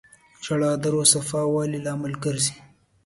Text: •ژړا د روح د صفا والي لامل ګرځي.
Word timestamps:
•ژړا 0.45 0.71
د 0.81 0.83
روح 0.93 1.05
د 1.09 1.11
صفا 1.13 1.41
والي 1.53 1.79
لامل 1.85 2.13
ګرځي. 2.23 2.55